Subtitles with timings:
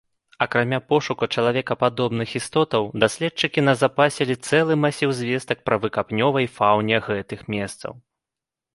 [0.43, 7.91] Акрамя пошуку чалавекападобных істотаў, даследчыкі назапасілі цэлы масіў звестак пра выкапнёвай фауне гэтых месцаў.